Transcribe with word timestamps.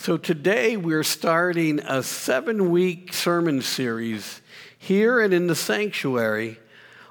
So 0.00 0.16
today 0.16 0.76
we're 0.76 1.02
starting 1.02 1.80
a 1.80 2.04
seven 2.04 2.70
week 2.70 3.12
sermon 3.12 3.62
series 3.62 4.40
here 4.78 5.20
and 5.20 5.34
in 5.34 5.48
the 5.48 5.56
sanctuary 5.56 6.60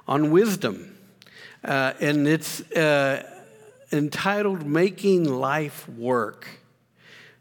on 0.08 0.30
wisdom. 0.30 0.96
Uh, 1.62 1.92
and 2.00 2.26
it's 2.26 2.62
uh, 2.72 3.24
entitled 3.92 4.64
Making 4.64 5.24
Life 5.24 5.86
Work. 5.86 6.48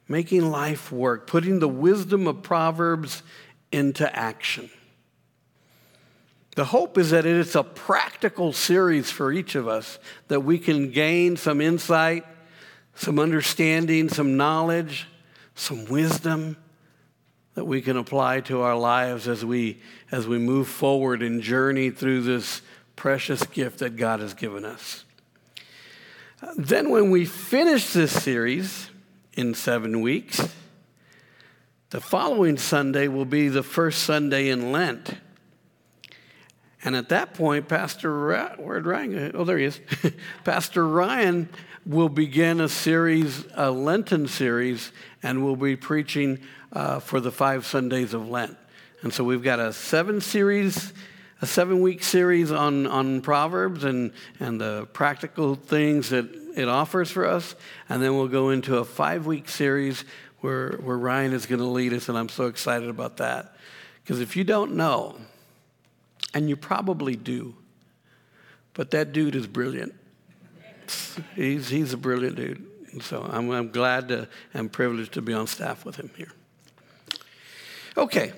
Making 0.10 0.52
Life 0.52 0.92
Work, 0.92 1.28
putting 1.28 1.60
the 1.60 1.70
wisdom 1.70 2.28
of 2.28 2.44
Proverbs 2.44 3.24
into 3.72 4.14
action. 4.14 4.70
The 6.58 6.66
hope 6.66 6.98
is 6.98 7.12
that 7.12 7.26
it's 7.26 7.56
a 7.56 7.64
practical 7.64 8.52
series 8.52 9.10
for 9.10 9.32
each 9.32 9.56
of 9.56 9.66
us, 9.66 9.98
that 10.28 10.42
we 10.42 10.60
can 10.60 10.92
gain 10.92 11.38
some 11.38 11.62
insight, 11.62 12.26
some 12.96 13.18
understanding, 13.18 14.10
some 14.10 14.36
knowledge 14.36 15.08
some 15.58 15.86
wisdom 15.86 16.58
that 17.56 17.66
we 17.66 17.82
can 17.82 17.98
apply 17.98 18.40
to 18.42 18.62
our 18.62 18.78
lives 18.78 19.28
as 19.28 19.44
we, 19.44 19.82
as 20.12 20.28
we 20.28 20.38
move 20.38 20.68
forward 20.68 21.24
and 21.24 21.42
journey 21.42 21.90
through 21.90 22.22
this 22.22 22.62
precious 22.96 23.44
gift 23.48 23.80
that 23.80 23.96
God 23.96 24.20
has 24.20 24.34
given 24.34 24.64
us. 24.64 25.06
Then, 26.56 26.92
when 26.92 27.10
we 27.10 27.26
finish 27.26 27.94
this 27.94 28.12
series 28.12 28.92
in 29.34 29.56
seven 29.56 30.02
weeks, 30.02 30.40
the 31.90 32.00
following 32.00 32.58
Sunday 32.58 33.08
will 33.08 33.26
be 33.26 33.48
the 33.48 33.64
first 33.64 34.04
Sunday 34.04 34.50
in 34.50 34.72
Lent. 34.72 35.16
And 36.84 36.96
at 36.96 37.10
that 37.10 37.34
point, 37.34 37.68
Pastor 37.68 38.56
where'd 38.60 38.86
Ryan? 38.86 39.32
Oh, 39.34 39.44
there 39.44 39.58
he 39.58 39.66
is. 39.66 39.82
Pastor 40.44 40.88
Ryan 40.88 41.50
will 41.88 42.10
begin 42.10 42.62
a 42.62 42.70
series, 42.70 43.46
a 43.56 43.72
Lenten 43.72 44.28
series, 44.28 44.92
and 45.24 45.44
we'll 45.44 45.56
be 45.56 45.76
preaching 45.76 46.40
uh, 46.74 47.00
for 47.00 47.20
the 47.20 47.32
five 47.32 47.66
Sundays 47.66 48.14
of 48.14 48.30
Lent. 48.30 48.58
And 49.02 49.14
so 49.14 49.24
we've 49.24 49.44
got 49.44 49.60
a 49.60 49.74
seven 49.74 50.22
series, 50.22 50.94
a 51.42 51.46
seven 51.46 51.82
week 51.82 52.04
series 52.04 52.52
on, 52.52 52.88
on 52.88 53.22
Proverbs 53.22 53.84
and, 53.84 54.12
and 54.40 54.60
the 54.60 54.88
practical 54.94 55.56
things 55.56 56.10
that 56.10 56.28
it 56.56 56.68
offers 56.68 57.12
for 57.12 57.26
us. 57.26 57.56
And 57.90 58.02
then 58.02 58.16
we'll 58.16 58.28
go 58.28 58.50
into 58.50 58.78
a 58.78 58.86
five 58.86 59.26
week 59.26 59.50
series 59.50 60.04
where, 60.42 60.72
where 60.78 60.98
Ryan 60.98 61.34
is 61.34 61.46
going 61.46 61.60
to 61.60 61.66
lead 61.66 61.94
us, 61.94 62.10
and 62.10 62.18
I'm 62.18 62.30
so 62.30 62.46
excited 62.46 62.90
about 62.90 63.18
that. 63.18 63.56
Because 64.04 64.22
if 64.22 64.36
you 64.36 64.44
don't 64.44 64.76
know, 64.76 65.16
and 66.34 66.48
you 66.48 66.56
probably 66.56 67.16
do, 67.16 67.56
but 68.74 68.92
that 68.92 69.14
dude 69.14 69.36
is 69.36 69.48
brilliant 69.48 69.94
he's, 71.36 71.70
he's 71.70 71.94
a 71.94 71.98
brilliant 71.98 72.36
dude. 72.36 72.66
And 72.98 73.04
so 73.04 73.30
I'm, 73.32 73.52
I'm 73.52 73.70
glad 73.70 74.08
to, 74.08 74.28
and 74.56 74.74
privileged 74.74 75.14
to 75.14 75.22
be 75.22 75.32
on 75.32 75.46
staff 75.46 75.86
with 75.86 75.98
him 75.98 76.10
here. 76.18 76.32
Okay. 77.96 78.34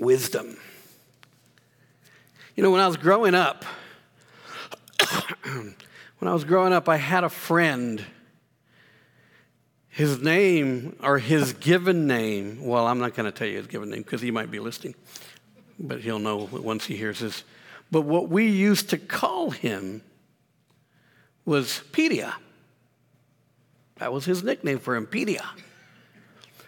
Wisdom. 0.00 0.56
You 2.56 2.64
know, 2.64 2.72
when 2.72 2.80
I 2.80 2.88
was 2.88 2.96
growing 2.96 3.36
up, 3.36 3.64
when 5.44 5.76
I 6.22 6.32
was 6.32 6.42
growing 6.42 6.72
up, 6.72 6.88
I 6.88 6.96
had 6.96 7.22
a 7.22 7.28
friend. 7.28 8.04
His 9.88 10.20
name, 10.20 10.96
or 11.04 11.20
his 11.20 11.52
given 11.52 12.08
name, 12.08 12.64
well, 12.64 12.88
I'm 12.88 12.98
not 12.98 13.14
going 13.14 13.30
to 13.30 13.38
tell 13.38 13.46
you 13.46 13.58
his 13.58 13.68
given 13.68 13.90
name 13.90 14.02
because 14.02 14.20
he 14.20 14.32
might 14.32 14.50
be 14.50 14.58
listening, 14.58 14.96
but 15.78 16.00
he'll 16.00 16.18
know 16.18 16.48
once 16.50 16.86
he 16.86 16.96
hears 16.96 17.20
this. 17.20 17.44
But 17.92 18.00
what 18.00 18.28
we 18.28 18.48
used 18.48 18.90
to 18.90 18.98
call 18.98 19.52
him 19.52 20.02
was 21.44 21.82
Pedia. 21.92 22.34
That 24.02 24.12
was 24.12 24.24
his 24.24 24.42
nickname 24.42 24.80
for 24.80 24.96
him, 24.96 25.06
Pedia. 25.06 25.44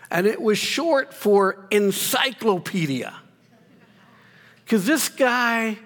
And 0.09 0.25
it 0.25 0.41
was 0.41 0.57
short 0.57 1.13
for 1.13 1.67
encyclopedia. 1.73 3.13
Because 4.65 4.87
this 4.87 5.09
guy, 5.09 5.77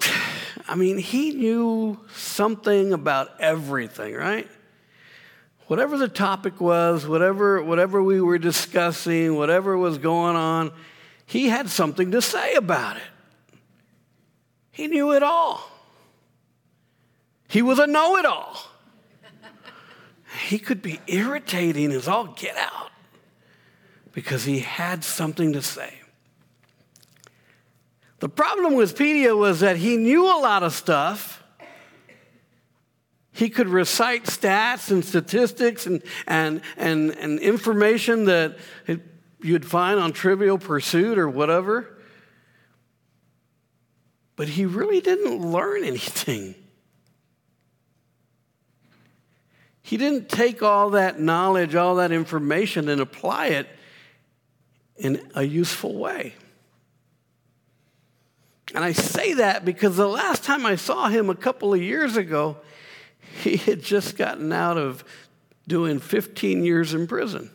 I 0.68 0.74
mean, 0.74 0.98
he 0.98 1.30
knew 1.30 1.96
something 2.12 2.92
about 2.92 3.40
everything, 3.40 4.14
right? 4.14 4.48
Whatever 5.68 5.96
the 5.96 6.08
topic 6.08 6.60
was, 6.60 7.06
whatever, 7.06 7.62
whatever 7.62 8.02
we 8.02 8.20
were 8.20 8.38
discussing, 8.38 9.36
whatever 9.36 9.78
was 9.78 9.98
going 9.98 10.34
on, 10.34 10.72
he 11.24 11.46
had 11.50 11.70
something 11.70 12.10
to 12.10 12.20
say 12.20 12.54
about 12.54 12.96
it. 12.96 13.02
He 14.72 14.88
knew 14.88 15.12
it 15.12 15.22
all. 15.22 15.70
He 17.46 17.62
was 17.62 17.78
a 17.78 17.86
know 17.86 18.16
it 18.16 18.24
all. 18.24 18.72
He 20.36 20.58
could 20.58 20.82
be 20.82 21.00
irritating 21.06 21.92
as 21.92 22.08
all 22.08 22.26
get 22.26 22.56
out 22.56 22.90
because 24.12 24.44
he 24.44 24.60
had 24.60 25.04
something 25.04 25.52
to 25.52 25.62
say. 25.62 25.94
The 28.20 28.28
problem 28.28 28.74
with 28.74 28.96
Pedia 28.96 29.36
was 29.36 29.60
that 29.60 29.76
he 29.76 29.96
knew 29.96 30.24
a 30.24 30.40
lot 30.40 30.62
of 30.62 30.72
stuff. 30.72 31.42
He 33.30 33.50
could 33.50 33.68
recite 33.68 34.24
stats 34.24 34.90
and 34.90 35.04
statistics 35.04 35.86
and, 35.86 36.02
and, 36.26 36.62
and, 36.78 37.10
and 37.10 37.38
information 37.38 38.24
that 38.24 38.56
you'd 39.42 39.66
find 39.66 40.00
on 40.00 40.12
Trivial 40.12 40.56
Pursuit 40.56 41.18
or 41.18 41.28
whatever. 41.28 41.98
But 44.36 44.48
he 44.48 44.64
really 44.64 45.02
didn't 45.02 45.42
learn 45.42 45.84
anything. 45.84 46.54
He 49.86 49.96
didn't 49.96 50.28
take 50.28 50.64
all 50.64 50.90
that 50.90 51.20
knowledge, 51.20 51.76
all 51.76 51.94
that 51.96 52.10
information, 52.10 52.88
and 52.88 53.00
apply 53.00 53.46
it 53.46 53.68
in 54.96 55.30
a 55.36 55.44
useful 55.44 55.94
way. 55.94 56.34
And 58.74 58.84
I 58.84 58.90
say 58.90 59.34
that 59.34 59.64
because 59.64 59.96
the 59.96 60.08
last 60.08 60.42
time 60.42 60.66
I 60.66 60.74
saw 60.74 61.06
him 61.06 61.30
a 61.30 61.36
couple 61.36 61.72
of 61.72 61.80
years 61.80 62.16
ago, 62.16 62.56
he 63.44 63.58
had 63.58 63.80
just 63.80 64.16
gotten 64.16 64.52
out 64.52 64.76
of 64.76 65.04
doing 65.68 66.00
15 66.00 66.64
years 66.64 66.92
in 66.92 67.06
prison. 67.06 67.48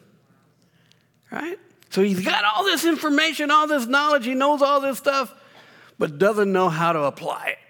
Right? 1.34 1.60
So 1.90 2.02
he's 2.02 2.24
got 2.24 2.46
all 2.46 2.64
this 2.64 2.86
information, 2.86 3.52
all 3.52 3.68
this 3.68 3.88
knowledge, 3.88 4.24
he 4.24 4.36
knows 4.36 4.62
all 4.62 4.80
this 4.80 4.98
stuff, 4.98 5.36
but 6.00 6.18
doesn't 6.18 6.54
know 6.54 6.70
how 6.70 6.94
to 6.94 7.02
apply 7.02 7.48
it 7.48 7.61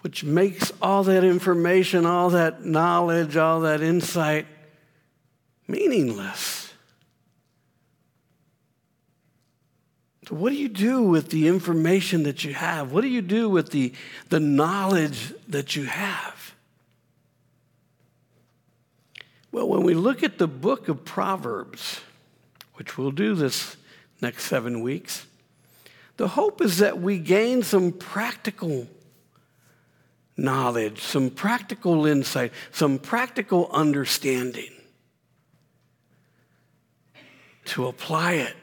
which 0.00 0.24
makes 0.24 0.72
all 0.80 1.02
that 1.04 1.24
information, 1.24 2.06
all 2.06 2.30
that 2.30 2.64
knowledge, 2.64 3.36
all 3.36 3.60
that 3.60 3.82
insight 3.82 4.46
meaningless. 5.66 6.72
So, 10.28 10.34
what 10.34 10.50
do 10.50 10.56
you 10.56 10.68
do 10.68 11.02
with 11.02 11.30
the 11.30 11.48
information 11.48 12.24
that 12.24 12.44
you 12.44 12.54
have? 12.54 12.92
What 12.92 13.00
do 13.00 13.08
you 13.08 13.22
do 13.22 13.48
with 13.48 13.70
the, 13.70 13.92
the 14.28 14.40
knowledge 14.40 15.32
that 15.48 15.74
you 15.74 15.84
have? 15.84 16.54
Well, 19.50 19.68
when 19.68 19.82
we 19.82 19.94
look 19.94 20.22
at 20.22 20.38
the 20.38 20.46
book 20.46 20.88
of 20.88 21.04
Proverbs, 21.04 22.00
which 22.74 22.98
we'll 22.98 23.10
do 23.10 23.34
this 23.34 23.76
next 24.20 24.44
seven 24.44 24.82
weeks, 24.82 25.26
the 26.18 26.28
hope 26.28 26.60
is 26.60 26.78
that 26.78 27.00
we 27.00 27.18
gain 27.18 27.62
some 27.62 27.92
practical 27.92 28.86
knowledge, 30.38 31.02
some 31.02 31.30
practical 31.30 32.06
insight, 32.06 32.52
some 32.70 32.98
practical 32.98 33.68
understanding 33.72 34.70
to 37.64 37.86
apply 37.86 38.34
it 38.34 38.56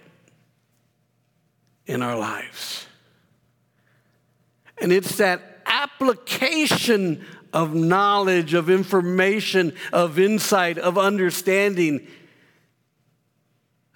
in 1.85 2.01
our 2.01 2.17
lives. 2.17 2.87
And 4.81 4.91
it's 4.91 5.17
that 5.17 5.61
application 5.65 7.23
of 7.53 7.73
knowledge, 7.73 8.53
of 8.53 8.69
information, 8.69 9.73
of 9.93 10.17
insight, 10.17 10.77
of 10.77 10.97
understanding 10.97 12.07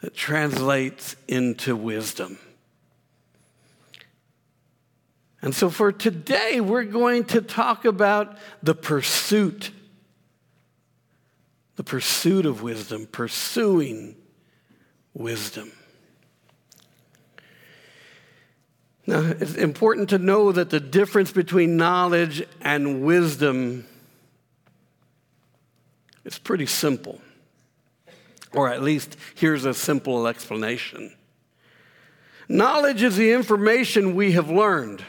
that 0.01 0.15
translates 0.15 1.15
into 1.27 1.75
wisdom. 1.75 2.37
And 5.49 5.55
so 5.55 5.71
for 5.71 5.91
today, 5.91 6.61
we're 6.61 6.83
going 6.83 7.23
to 7.23 7.41
talk 7.41 7.83
about 7.83 8.37
the 8.61 8.75
pursuit. 8.75 9.71
The 11.75 11.83
pursuit 11.83 12.45
of 12.45 12.61
wisdom, 12.61 13.07
pursuing 13.11 14.15
wisdom. 15.15 15.71
Now, 19.07 19.21
it's 19.21 19.55
important 19.55 20.09
to 20.09 20.19
know 20.19 20.51
that 20.51 20.69
the 20.69 20.79
difference 20.79 21.31
between 21.31 21.77
knowledge 21.77 22.43
and 22.61 23.01
wisdom 23.01 23.87
is 26.25 26.37
pretty 26.37 26.67
simple. 26.67 27.19
Or 28.53 28.71
at 28.71 28.83
least, 28.83 29.17
here's 29.33 29.65
a 29.65 29.73
simple 29.73 30.27
explanation 30.27 31.11
Knowledge 32.47 33.01
is 33.01 33.17
the 33.17 33.31
information 33.31 34.13
we 34.13 34.33
have 34.33 34.51
learned 34.51 35.03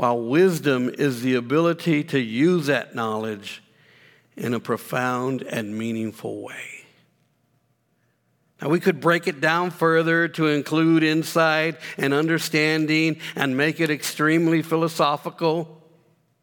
while 0.00 0.18
wisdom 0.18 0.88
is 0.88 1.20
the 1.20 1.34
ability 1.34 2.02
to 2.02 2.18
use 2.18 2.68
that 2.68 2.94
knowledge 2.94 3.62
in 4.34 4.54
a 4.54 4.58
profound 4.58 5.42
and 5.42 5.76
meaningful 5.76 6.40
way. 6.40 6.86
Now, 8.62 8.70
we 8.70 8.80
could 8.80 9.02
break 9.02 9.28
it 9.28 9.42
down 9.42 9.70
further 9.70 10.26
to 10.26 10.46
include 10.46 11.02
insight 11.02 11.76
and 11.98 12.14
understanding 12.14 13.20
and 13.36 13.58
make 13.58 13.78
it 13.78 13.90
extremely 13.90 14.62
philosophical, 14.62 15.82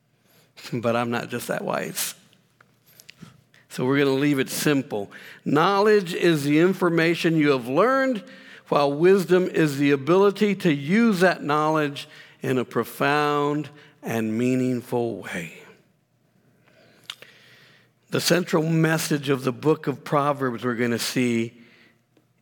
but 0.71 0.95
I'm 0.95 1.09
not 1.09 1.29
just 1.29 1.47
that 1.47 1.63
wise. 1.65 2.13
So 3.69 3.85
we're 3.85 3.97
going 3.97 4.15
to 4.15 4.21
leave 4.21 4.37
it 4.37 4.51
simple. 4.51 5.11
Knowledge 5.45 6.13
is 6.13 6.43
the 6.43 6.59
information 6.59 7.35
you 7.35 7.49
have 7.53 7.67
learned, 7.67 8.23
while 8.67 8.93
wisdom 8.93 9.47
is 9.47 9.79
the 9.79 9.89
ability 9.89 10.53
to 10.57 10.71
use 10.71 11.21
that 11.21 11.41
knowledge 11.41 12.07
in 12.41 12.57
a 12.57 12.65
profound 12.65 13.69
and 14.03 14.37
meaningful 14.37 15.17
way. 15.17 15.53
The 18.09 18.21
central 18.21 18.63
message 18.63 19.29
of 19.29 19.43
the 19.43 19.51
book 19.51 19.87
of 19.87 20.03
Proverbs 20.03 20.63
we're 20.63 20.75
going 20.75 20.91
to 20.91 20.99
see 20.99 21.61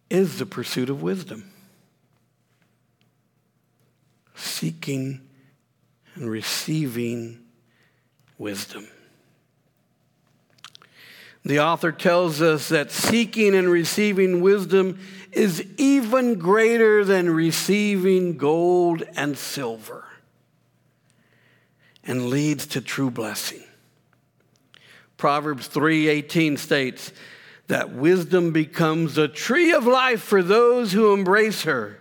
is 0.09 0.37
the 0.37 0.45
pursuit 0.45 0.89
of 0.89 1.01
wisdom. 1.01 1.51
Seeking 4.35 5.21
and 6.13 6.29
receiving 6.29 7.39
wisdom. 8.37 8.87
The 11.43 11.59
author 11.59 11.91
tells 11.91 12.41
us 12.41 12.69
that 12.69 12.91
seeking 12.91 13.55
and 13.55 13.69
receiving 13.69 14.41
wisdom 14.41 14.99
is 15.35 15.65
even 15.77 16.39
greater 16.39 17.03
than 17.03 17.29
receiving 17.29 18.37
gold 18.37 19.03
and 19.15 19.37
silver 19.37 20.05
and 22.05 22.29
leads 22.29 22.65
to 22.67 22.79
true 22.81 23.11
blessing. 23.11 23.63
Proverbs 25.17 25.67
3:18 25.67 26.57
states 26.57 27.11
that 27.67 27.91
wisdom 27.91 28.51
becomes 28.51 29.17
a 29.17 29.27
tree 29.27 29.73
of 29.73 29.85
life 29.85 30.21
for 30.21 30.41
those 30.41 30.93
who 30.93 31.13
embrace 31.13 31.63
her. 31.63 31.99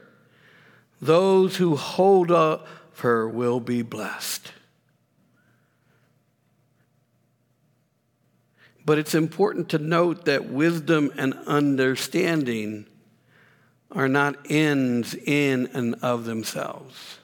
Those 1.00 1.56
who 1.56 1.74
hold 1.74 2.30
up 2.30 2.68
her 2.98 3.28
will 3.28 3.60
be 3.60 3.82
blessed. 3.82 4.52
But 8.86 8.98
it's 8.98 9.14
important 9.14 9.70
to 9.70 9.78
note 9.78 10.26
that 10.26 10.50
wisdom 10.50 11.10
and 11.16 11.34
understanding 11.46 12.86
are 13.94 14.08
not 14.08 14.36
ends 14.50 15.14
in 15.14 15.68
and 15.72 15.94
of 16.02 16.24
themselves. 16.24 17.18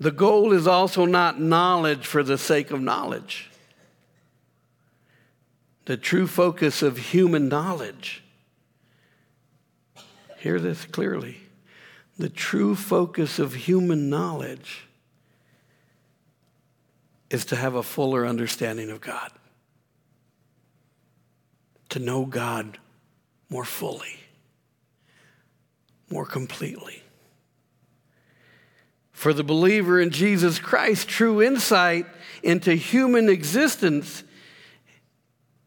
The 0.00 0.10
goal 0.10 0.52
is 0.52 0.66
also 0.66 1.04
not 1.04 1.40
knowledge 1.40 2.06
for 2.06 2.22
the 2.22 2.36
sake 2.36 2.70
of 2.70 2.80
knowledge. 2.80 3.50
The 5.84 5.96
true 5.96 6.26
focus 6.26 6.82
of 6.82 6.98
human 6.98 7.48
knowledge. 7.48 8.22
Hear 10.38 10.58
this 10.58 10.84
clearly. 10.84 11.38
The 12.18 12.28
true 12.28 12.74
focus 12.74 13.38
of 13.38 13.54
human 13.54 14.10
knowledge 14.10 14.86
is 17.30 17.44
to 17.46 17.56
have 17.56 17.74
a 17.74 17.82
fuller 17.82 18.26
understanding 18.26 18.90
of 18.90 19.00
God 19.00 19.30
to 21.94 22.00
know 22.00 22.24
God 22.24 22.78
more 23.48 23.64
fully, 23.64 24.16
more 26.14 26.24
completely. 26.24 27.02
For 29.10 29.32
the 29.32 29.42
believer 29.42 30.00
in 30.00 30.10
Jesus 30.10 30.60
Christ, 30.60 31.08
true 31.08 31.42
insight 31.42 32.06
into 32.40 32.76
human 32.76 33.28
existence 33.28 34.22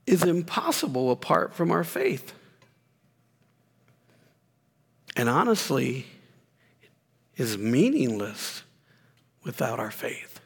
is 0.05 0.23
impossible 0.23 1.11
apart 1.11 1.53
from 1.53 1.69
our 1.69 1.83
faith. 1.83 2.31
And 5.17 5.27
honestly, 5.27 6.05
is 7.35 7.57
meaningless 7.57 8.63
without 9.43 9.81
our 9.81 9.91
faith. 9.91 10.39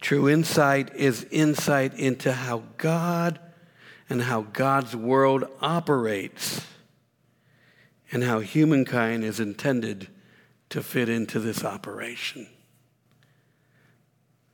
True 0.00 0.28
insight 0.28 0.94
is 0.94 1.26
insight 1.32 1.94
into 1.94 2.32
how 2.32 2.62
God 2.76 3.40
and 4.08 4.22
how 4.22 4.42
God's 4.42 4.96
world 4.96 5.44
operates 5.60 6.66
and 8.10 8.24
how 8.24 8.40
humankind 8.40 9.24
is 9.24 9.38
intended 9.38 10.08
to 10.70 10.82
fit 10.82 11.08
into 11.08 11.40
this 11.40 11.64
operation. 11.64 12.46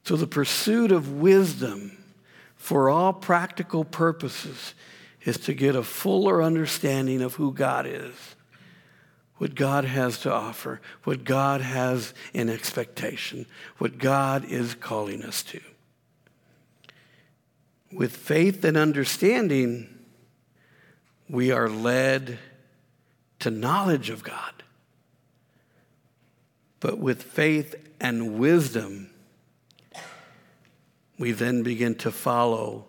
So, 0.05 0.17
the 0.17 0.27
pursuit 0.27 0.93
of 0.93 1.13
wisdom 1.13 1.97
for 2.57 2.91
all 2.91 3.13
practical 3.13 3.85
purposes 3.85 4.75
is 5.25 5.39
to 5.39 5.55
get 5.55 5.75
a 5.75 5.83
fuller 5.83 6.43
understanding 6.43 7.23
of 7.23 7.35
who 7.35 7.53
God 7.53 7.87
is 7.87 8.35
what 9.37 9.55
God 9.55 9.85
has 9.85 10.21
to 10.21 10.33
offer, 10.33 10.81
what 11.03 11.25
God 11.25 11.61
has 11.61 12.15
in 12.33 12.49
expectation, 12.49 13.47
what 13.79 13.99
God 13.99 14.45
is 14.45 14.75
calling 14.75 15.23
us 15.23 15.43
to. 15.45 15.61
With 17.95 18.17
faith 18.17 18.65
and 18.65 18.77
understanding, 18.77 19.89
we 21.29 21.53
are 21.53 21.69
led 21.69 22.39
to 23.39 23.51
knowledge 23.51 24.11
of 24.11 24.25
God. 24.25 24.53
But 26.81 26.99
with 26.99 27.23
faith 27.23 27.77
and 28.01 28.39
wisdom, 28.39 29.11
we 31.19 31.31
then 31.31 31.63
begin 31.63 31.95
to 31.97 32.11
follow 32.11 32.87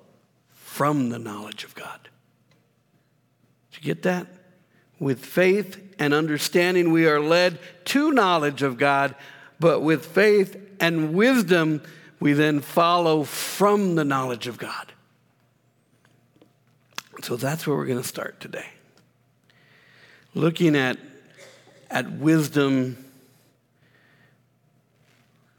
from 0.49 1.09
the 1.09 1.19
knowledge 1.19 1.63
of 1.63 1.75
God. 1.75 2.09
Did 3.71 3.83
you 3.85 3.93
get 3.93 4.03
that? 4.03 4.27
With 4.99 5.23
faith 5.23 5.81
and 5.99 6.13
understanding, 6.13 6.91
we 6.91 7.07
are 7.07 7.19
led 7.19 7.59
to 7.85 8.11
knowledge 8.11 8.63
of 8.63 8.77
God, 8.77 9.13
but 9.59 9.81
with 9.81 10.03
faith 10.05 10.57
and 10.79 11.13
wisdom, 11.13 11.83
we 12.19 12.33
then 12.33 12.59
follow 12.59 13.23
from 13.23 13.95
the 13.95 14.05
knowledge 14.05 14.47
of 14.47 14.57
God. 14.57 14.93
So 17.23 17.35
that's 17.35 17.65
where 17.65 17.75
we're 17.75 17.85
going 17.85 18.01
to 18.01 18.07
start 18.07 18.39
today. 18.39 18.67
Looking 20.33 20.75
at, 20.75 20.97
at 21.89 22.11
wisdom, 22.11 23.03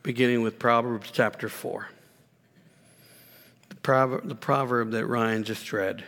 beginning 0.02 0.42
with 0.42 0.58
Proverbs 0.58 1.10
chapter 1.12 1.48
4. 1.48 1.88
The 3.70 3.74
proverb, 3.76 4.28
the 4.28 4.34
proverb 4.34 4.90
that 4.90 5.06
Ryan 5.06 5.44
just 5.44 5.72
read. 5.72 6.04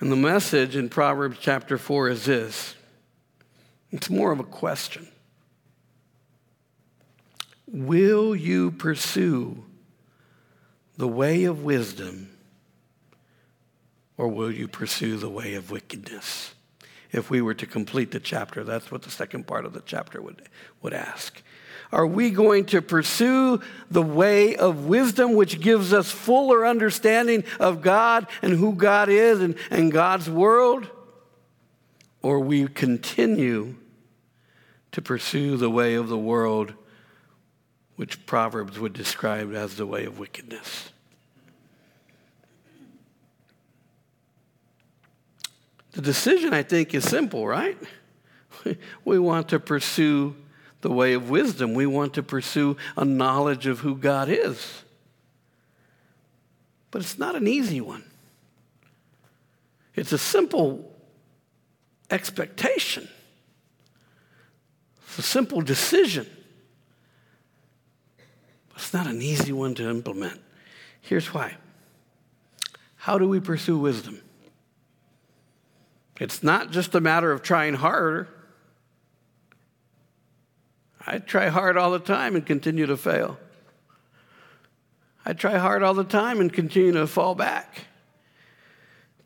And 0.00 0.10
the 0.10 0.16
message 0.16 0.76
in 0.76 0.88
Proverbs 0.88 1.38
chapter 1.40 1.76
4 1.76 2.08
is 2.10 2.24
this 2.24 2.74
it's 3.90 4.10
more 4.10 4.32
of 4.32 4.40
a 4.40 4.44
question. 4.44 5.08
Will 7.66 8.34
you 8.36 8.70
pursue 8.70 9.64
the 10.96 11.08
way 11.08 11.44
of 11.44 11.64
wisdom 11.64 12.33
or 14.16 14.28
will 14.28 14.50
you 14.50 14.68
pursue 14.68 15.16
the 15.16 15.28
way 15.28 15.54
of 15.54 15.70
wickedness? 15.70 16.54
If 17.12 17.30
we 17.30 17.40
were 17.40 17.54
to 17.54 17.66
complete 17.66 18.10
the 18.10 18.20
chapter, 18.20 18.64
that's 18.64 18.90
what 18.90 19.02
the 19.02 19.10
second 19.10 19.46
part 19.46 19.64
of 19.64 19.72
the 19.72 19.82
chapter 19.86 20.20
would, 20.20 20.42
would 20.82 20.92
ask. 20.92 21.42
Are 21.92 22.06
we 22.06 22.30
going 22.30 22.66
to 22.66 22.82
pursue 22.82 23.60
the 23.88 24.02
way 24.02 24.56
of 24.56 24.86
wisdom, 24.86 25.34
which 25.34 25.60
gives 25.60 25.92
us 25.92 26.10
fuller 26.10 26.66
understanding 26.66 27.44
of 27.60 27.82
God 27.82 28.26
and 28.42 28.54
who 28.54 28.74
God 28.74 29.08
is 29.08 29.40
and, 29.40 29.54
and 29.70 29.92
God's 29.92 30.28
world? 30.28 30.88
Or 32.20 32.40
we 32.40 32.66
continue 32.66 33.76
to 34.90 35.02
pursue 35.02 35.56
the 35.56 35.70
way 35.70 35.94
of 35.94 36.08
the 36.08 36.18
world, 36.18 36.74
which 37.94 38.26
Proverbs 38.26 38.78
would 38.78 38.92
describe 38.92 39.54
as 39.54 39.76
the 39.76 39.86
way 39.86 40.04
of 40.04 40.18
wickedness? 40.18 40.90
The 45.94 46.02
decision, 46.02 46.52
I 46.52 46.62
think, 46.62 46.92
is 46.94 47.04
simple, 47.04 47.46
right? 47.46 47.78
We 49.04 49.18
want 49.18 49.48
to 49.48 49.60
pursue 49.60 50.36
the 50.80 50.90
way 50.90 51.14
of 51.14 51.28
wisdom. 51.28 51.74
We 51.74 51.86
want 51.86 52.14
to 52.14 52.22
pursue 52.22 52.76
a 52.96 53.04
knowledge 53.04 53.66
of 53.66 53.80
who 53.80 53.96
God 53.96 54.28
is. 54.28 54.82
But 56.90 57.02
it's 57.02 57.18
not 57.18 57.34
an 57.34 57.46
easy 57.46 57.80
one. 57.80 58.04
It's 59.94 60.12
a 60.12 60.18
simple 60.18 60.92
expectation, 62.10 63.08
it's 65.08 65.18
a 65.18 65.22
simple 65.22 65.60
decision. 65.60 66.26
But 68.68 68.76
it's 68.82 68.94
not 68.94 69.06
an 69.06 69.22
easy 69.22 69.52
one 69.52 69.74
to 69.74 69.88
implement. 69.88 70.40
Here's 71.00 71.32
why. 71.32 71.56
How 72.96 73.18
do 73.18 73.28
we 73.28 73.40
pursue 73.40 73.78
wisdom? 73.78 74.20
It's 76.20 76.42
not 76.42 76.70
just 76.70 76.94
a 76.94 77.00
matter 77.00 77.32
of 77.32 77.42
trying 77.42 77.74
harder. 77.74 78.28
I 81.06 81.18
try 81.18 81.48
hard 81.48 81.76
all 81.76 81.90
the 81.90 81.98
time 81.98 82.34
and 82.34 82.46
continue 82.46 82.86
to 82.86 82.96
fail. 82.96 83.38
I 85.26 85.32
try 85.32 85.58
hard 85.58 85.82
all 85.82 85.94
the 85.94 86.04
time 86.04 86.40
and 86.40 86.52
continue 86.52 86.92
to 86.92 87.06
fall 87.06 87.34
back. 87.34 87.86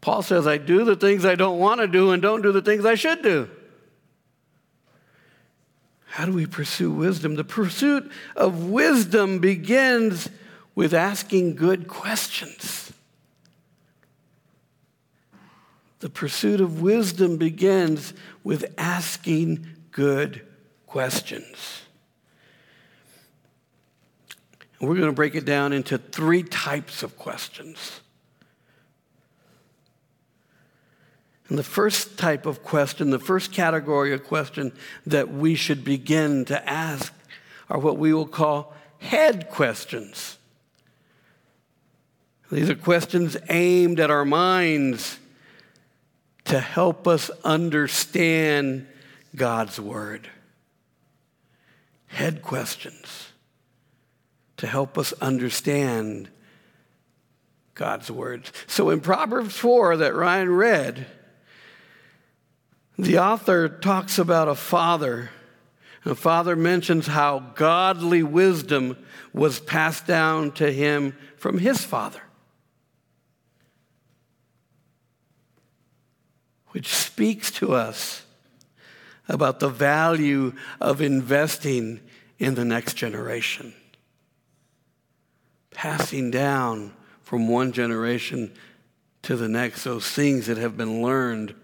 Paul 0.00 0.22
says, 0.22 0.46
I 0.46 0.58
do 0.58 0.84
the 0.84 0.96
things 0.96 1.24
I 1.24 1.34
don't 1.34 1.58
want 1.58 1.80
to 1.80 1.88
do 1.88 2.12
and 2.12 2.22
don't 2.22 2.42
do 2.42 2.52
the 2.52 2.62
things 2.62 2.84
I 2.84 2.94
should 2.94 3.22
do. 3.22 3.50
How 6.06 6.24
do 6.24 6.32
we 6.32 6.46
pursue 6.46 6.90
wisdom? 6.90 7.34
The 7.34 7.44
pursuit 7.44 8.10
of 8.34 8.66
wisdom 8.66 9.40
begins 9.40 10.28
with 10.74 10.94
asking 10.94 11.56
good 11.56 11.88
questions. 11.88 12.87
The 16.00 16.10
pursuit 16.10 16.60
of 16.60 16.80
wisdom 16.80 17.36
begins 17.36 18.14
with 18.44 18.72
asking 18.78 19.66
good 19.90 20.46
questions. 20.86 21.82
And 24.78 24.88
we're 24.88 24.94
going 24.94 25.08
to 25.08 25.12
break 25.12 25.34
it 25.34 25.44
down 25.44 25.72
into 25.72 25.98
three 25.98 26.44
types 26.44 27.02
of 27.02 27.18
questions. 27.18 28.00
And 31.48 31.58
the 31.58 31.64
first 31.64 32.18
type 32.18 32.46
of 32.46 32.62
question, 32.62 33.10
the 33.10 33.18
first 33.18 33.52
category 33.52 34.12
of 34.12 34.24
question 34.24 34.72
that 35.06 35.32
we 35.32 35.54
should 35.54 35.82
begin 35.82 36.44
to 36.44 36.68
ask 36.68 37.12
are 37.70 37.78
what 37.78 37.98
we 37.98 38.12
will 38.12 38.26
call 38.26 38.74
head 38.98 39.48
questions. 39.48 40.36
These 42.52 42.70
are 42.70 42.74
questions 42.74 43.36
aimed 43.48 43.98
at 43.98 44.10
our 44.10 44.24
minds 44.24 45.18
to 46.48 46.60
help 46.60 47.06
us 47.06 47.30
understand 47.44 48.86
God's 49.34 49.80
Word. 49.80 50.28
Head 52.06 52.42
questions 52.42 53.28
to 54.58 54.66
help 54.66 54.98
us 54.98 55.12
understand 55.14 56.28
God's 57.74 58.10
words. 58.10 58.52
So 58.66 58.90
in 58.90 59.00
Proverbs 59.00 59.56
4 59.56 59.98
that 59.98 60.14
Ryan 60.14 60.50
read, 60.50 61.06
the 62.98 63.18
author 63.18 63.68
talks 63.68 64.18
about 64.18 64.48
a 64.48 64.54
father. 64.56 65.30
And 66.02 66.10
The 66.10 66.16
father 66.16 66.56
mentions 66.56 67.06
how 67.06 67.38
godly 67.54 68.22
wisdom 68.22 68.96
was 69.32 69.60
passed 69.60 70.06
down 70.06 70.52
to 70.52 70.72
him 70.72 71.16
from 71.36 71.58
his 71.58 71.84
father, 71.84 72.22
which 76.70 76.94
speaks 76.94 77.50
to 77.52 77.74
us 77.74 78.24
about 79.28 79.60
the 79.60 79.68
value 79.68 80.52
of 80.80 81.00
investing 81.00 82.00
in 82.38 82.54
the 82.54 82.64
next 82.64 82.94
generation. 82.94 83.74
Passing 85.70 86.30
down 86.30 86.92
from 87.22 87.48
one 87.48 87.72
generation 87.72 88.52
to 89.22 89.36
the 89.36 89.48
next 89.48 89.84
those 89.84 90.08
things 90.08 90.46
that 90.46 90.56
have 90.56 90.76
been 90.76 91.02
learned 91.02 91.54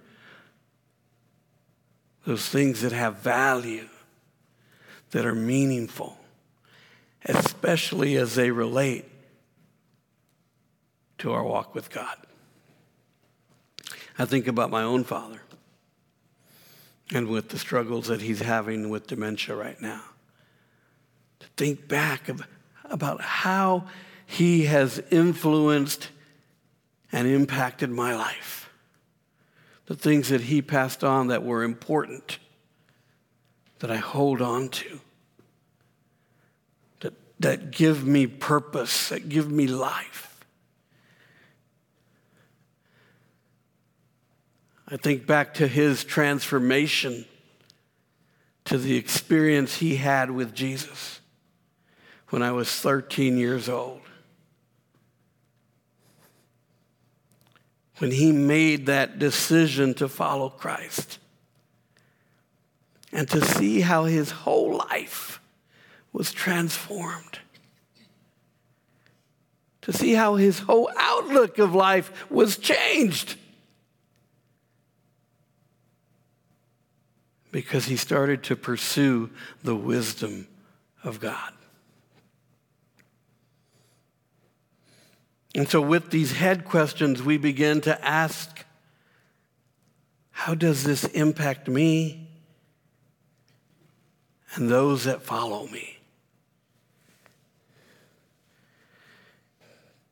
those 2.24 2.48
things 2.48 2.80
that 2.80 2.92
have 2.92 3.16
value, 3.16 3.88
that 5.10 5.26
are 5.26 5.34
meaningful, 5.34 6.18
especially 7.24 8.16
as 8.16 8.34
they 8.34 8.50
relate 8.50 9.04
to 11.18 11.32
our 11.32 11.44
walk 11.44 11.74
with 11.74 11.90
God. 11.90 12.16
I 14.18 14.24
think 14.24 14.46
about 14.46 14.70
my 14.70 14.82
own 14.82 15.04
father 15.04 15.40
and 17.12 17.28
with 17.28 17.50
the 17.50 17.58
struggles 17.58 18.06
that 18.08 18.22
he's 18.22 18.40
having 18.40 18.88
with 18.88 19.06
dementia 19.06 19.54
right 19.54 19.80
now. 19.80 20.02
To 21.40 21.46
think 21.56 21.88
back 21.88 22.28
of, 22.28 22.46
about 22.84 23.20
how 23.20 23.86
he 24.26 24.64
has 24.64 25.02
influenced 25.10 26.08
and 27.12 27.28
impacted 27.28 27.90
my 27.90 28.14
life 28.14 28.64
the 29.86 29.94
things 29.94 30.28
that 30.28 30.42
he 30.42 30.62
passed 30.62 31.04
on 31.04 31.28
that 31.28 31.42
were 31.42 31.62
important 31.62 32.38
that 33.80 33.90
I 33.90 33.96
hold 33.96 34.40
on 34.40 34.70
to, 34.70 35.00
that, 37.00 37.12
that 37.40 37.70
give 37.70 38.06
me 38.06 38.26
purpose, 38.26 39.10
that 39.10 39.28
give 39.28 39.50
me 39.50 39.66
life. 39.66 40.33
I 44.88 44.96
think 44.96 45.26
back 45.26 45.54
to 45.54 45.66
his 45.66 46.04
transformation, 46.04 47.24
to 48.66 48.78
the 48.78 48.96
experience 48.96 49.76
he 49.76 49.96
had 49.96 50.30
with 50.30 50.54
Jesus 50.54 51.20
when 52.28 52.42
I 52.42 52.52
was 52.52 52.70
13 52.70 53.36
years 53.38 53.68
old. 53.68 54.00
when 57.98 58.10
he 58.10 58.32
made 58.32 58.86
that 58.86 59.18
decision 59.18 59.94
to 59.94 60.08
follow 60.08 60.48
Christ 60.48 61.18
and 63.12 63.28
to 63.30 63.40
see 63.40 63.80
how 63.80 64.04
his 64.04 64.30
whole 64.30 64.76
life 64.90 65.40
was 66.12 66.32
transformed. 66.32 67.38
To 69.82 69.92
see 69.92 70.14
how 70.14 70.36
his 70.36 70.60
whole 70.60 70.90
outlook 70.96 71.58
of 71.58 71.74
life 71.74 72.30
was 72.30 72.56
changed. 72.56 73.36
Because 77.54 77.84
he 77.84 77.96
started 77.96 78.42
to 78.44 78.56
pursue 78.56 79.30
the 79.62 79.76
wisdom 79.76 80.48
of 81.04 81.20
God. 81.20 81.52
And 85.54 85.68
so, 85.68 85.80
with 85.80 86.10
these 86.10 86.32
head 86.32 86.64
questions, 86.64 87.22
we 87.22 87.38
begin 87.38 87.80
to 87.82 88.04
ask 88.04 88.64
how 90.32 90.56
does 90.56 90.82
this 90.82 91.04
impact 91.04 91.68
me 91.68 92.28
and 94.56 94.68
those 94.68 95.04
that 95.04 95.22
follow 95.22 95.68
me? 95.68 95.93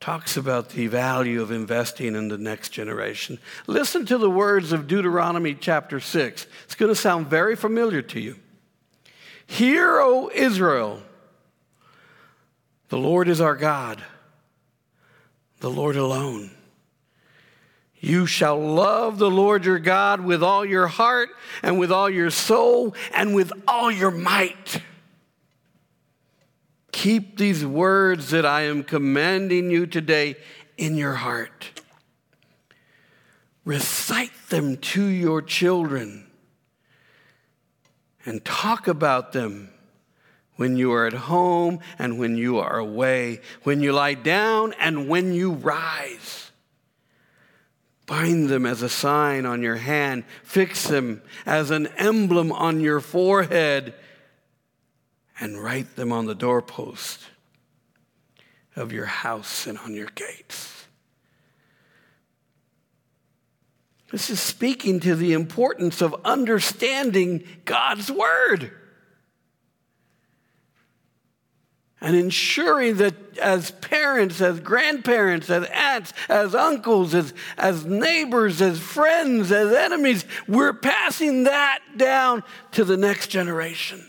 Talks 0.03 0.35
about 0.35 0.67
the 0.67 0.87
value 0.87 1.41
of 1.41 1.49
investing 1.49 2.13
in 2.13 2.27
the 2.27 2.37
next 2.37 2.71
generation. 2.71 3.39
Listen 3.67 4.05
to 4.07 4.17
the 4.17 4.29
words 4.29 4.73
of 4.73 4.85
Deuteronomy 4.85 5.55
chapter 5.55 6.01
6. 6.01 6.45
It's 6.65 6.75
going 6.75 6.91
to 6.91 6.95
sound 6.95 7.27
very 7.27 7.55
familiar 7.55 8.01
to 8.01 8.19
you. 8.19 8.35
Hear, 9.47 10.01
O 10.01 10.29
Israel, 10.35 11.01
the 12.89 12.97
Lord 12.97 13.29
is 13.29 13.39
our 13.39 13.55
God 13.55 14.03
the 15.61 15.69
Lord 15.69 15.95
alone. 15.95 16.51
You 17.97 18.25
shall 18.25 18.59
love 18.59 19.19
the 19.19 19.31
Lord 19.31 19.63
your 19.63 19.79
God 19.79 20.19
with 20.19 20.43
all 20.43 20.65
your 20.65 20.87
heart 20.87 21.29
and 21.61 21.79
with 21.79 21.93
all 21.93 22.09
your 22.09 22.29
soul 22.29 22.93
and 23.13 23.33
with 23.33 23.53
all 23.69 23.89
your 23.89 24.11
might. 24.11 24.81
Keep 26.93 27.37
these 27.37 27.65
words 27.65 28.29
that 28.29 28.45
I 28.45 28.61
am 28.61 28.83
commanding 28.83 29.71
you 29.71 29.87
today 29.87 30.35
in 30.77 30.95
your 30.95 31.15
heart. 31.15 31.81
Recite 33.65 34.31
them 34.49 34.77
to 34.77 35.03
your 35.03 35.41
children 35.41 36.27
and 38.25 38.45
talk 38.45 38.87
about 38.87 39.33
them 39.33 39.71
when 40.55 40.77
you 40.77 40.93
are 40.93 41.07
at 41.07 41.13
home 41.13 41.79
and 41.97 42.19
when 42.19 42.37
you 42.37 42.59
are 42.59 42.77
away, 42.77 43.41
when 43.63 43.81
you 43.81 43.91
lie 43.91 44.13
down 44.13 44.73
and 44.79 45.09
when 45.09 45.33
you 45.33 45.51
rise. 45.51 46.51
Bind 48.05 48.49
them 48.49 48.67
as 48.67 48.83
a 48.83 48.89
sign 48.89 49.47
on 49.47 49.63
your 49.63 49.77
hand, 49.77 50.25
fix 50.43 50.87
them 50.87 51.23
as 51.45 51.71
an 51.71 51.87
emblem 51.97 52.51
on 52.51 52.81
your 52.81 52.99
forehead, 52.99 53.95
and 55.39 55.61
write 55.61 55.95
them 55.95 56.11
on 56.11 56.25
the 56.25 56.35
doorpost 56.35 57.21
of 58.75 58.91
your 58.91 59.05
house 59.05 59.67
and 59.67 59.77
on 59.79 59.93
your 59.93 60.09
gates. 60.15 60.85
This 64.11 64.29
is 64.29 64.39
speaking 64.39 64.99
to 65.01 65.15
the 65.15 65.33
importance 65.33 66.01
of 66.01 66.15
understanding 66.23 67.43
God's 67.65 68.11
word. 68.11 68.71
and 72.03 72.17
ensuring 72.17 72.97
that 72.97 73.15
as 73.37 73.71
parents, 73.71 74.41
as 74.41 74.59
grandparents, 74.59 75.49
as 75.49 75.65
aunts, 75.69 76.11
as 76.27 76.53
uncles, 76.53 77.15
as, 77.15 77.33
as 77.57 77.85
neighbors, 77.85 78.61
as 78.61 78.77
friends, 78.77 79.53
as 79.53 79.71
enemies, 79.71 80.25
we're 80.45 80.73
passing 80.73 81.45
that 81.45 81.79
down 81.95 82.43
to 82.73 82.83
the 82.83 82.97
next 82.97 83.27
generation. 83.27 84.05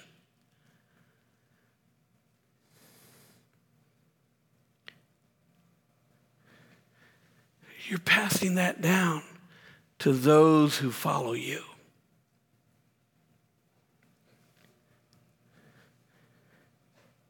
You're 7.87 7.99
passing 7.99 8.55
that 8.57 8.81
down 8.81 9.23
to 10.01 10.13
those 10.13 10.79
who 10.79 10.91
follow 10.91 11.33
you. 11.33 11.63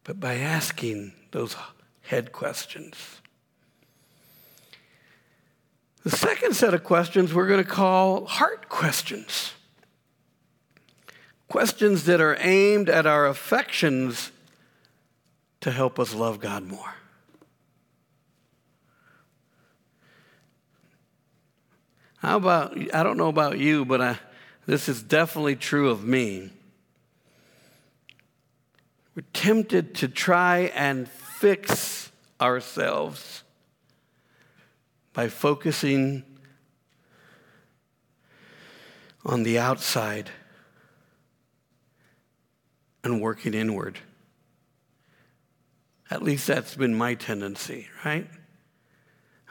but 0.05 0.21
by 0.21 0.35
asking 0.35 1.13
those 1.33 1.57
head 2.03 2.31
questions. 2.31 2.95
The 6.05 6.11
second 6.11 6.55
set 6.55 6.75
of 6.75 6.85
questions 6.85 7.33
we're 7.33 7.49
going 7.49 7.65
to 7.65 7.71
call 7.71 8.27
heart 8.27 8.69
questions. 8.69 9.55
Questions 11.49 12.05
that 12.05 12.21
are 12.21 12.37
aimed 12.39 12.91
at 12.91 13.07
our 13.07 13.27
affections 13.27 14.31
to 15.63 15.71
help 15.71 15.99
us 15.99 16.15
love 16.15 16.41
God 16.41 16.65
more. 16.65 16.95
How 22.25 22.39
about, 22.39 22.95
I 22.95 23.03
don't 23.03 23.19
know 23.19 23.29
about 23.29 23.59
you, 23.59 23.85
but 23.85 24.01
I, 24.01 24.19
this 24.65 24.89
is 24.89 25.03
definitely 25.03 25.57
true 25.57 25.91
of 25.91 26.05
me. 26.05 26.49
We're 29.15 29.27
tempted 29.35 29.97
to 29.97 30.09
try 30.09 30.73
and 30.75 31.07
fix 31.07 32.11
ourselves 32.41 33.43
by 35.13 35.29
focusing 35.29 36.25
on 39.27 39.43
the 39.43 39.59
outside 39.59 40.31
and 43.05 43.21
working 43.21 43.53
inward. 43.53 43.99
At 46.11 46.23
least 46.23 46.47
that's 46.47 46.75
been 46.75 46.95
my 46.95 47.17
tendency, 47.17 47.89
right? 48.03 48.27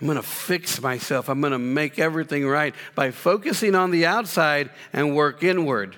I'm 0.03 0.07
going 0.07 0.17
to 0.17 0.21
fix 0.21 0.81
myself. 0.81 1.29
I'm 1.29 1.39
going 1.39 1.53
to 1.53 1.57
make 1.57 1.97
everything 1.97 2.45
right 2.45 2.75
by 2.93 3.11
focusing 3.11 3.73
on 3.73 3.89
the 3.89 4.05
outside 4.05 4.69
and 4.91 5.15
work 5.15 5.43
inward. 5.43 5.95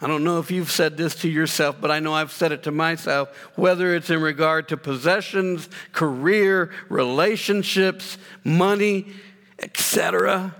I 0.00 0.06
don't 0.06 0.22
know 0.22 0.38
if 0.38 0.52
you've 0.52 0.70
said 0.70 0.96
this 0.96 1.16
to 1.16 1.28
yourself, 1.28 1.78
but 1.80 1.90
I 1.90 1.98
know 1.98 2.14
I've 2.14 2.30
said 2.30 2.52
it 2.52 2.62
to 2.62 2.70
myself, 2.70 3.36
whether 3.56 3.92
it's 3.92 4.08
in 4.08 4.20
regard 4.20 4.68
to 4.68 4.76
possessions, 4.76 5.68
career, 5.90 6.70
relationships, 6.88 8.16
money, 8.44 9.08
etc. 9.58 10.54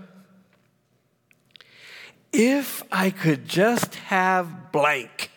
If 2.33 2.83
I 2.91 3.11
could 3.11 3.47
just 3.47 3.95
have 3.95 4.73
blank, 4.73 5.31